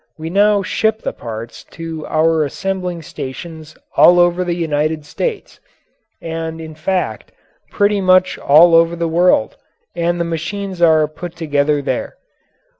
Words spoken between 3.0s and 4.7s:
stations all over the